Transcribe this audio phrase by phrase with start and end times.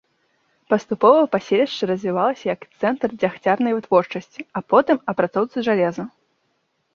[0.73, 6.03] Паступова паселішча развівалася як цэнтр дзягцярнай вытворчасці, а потым апрацоўцы жалеза.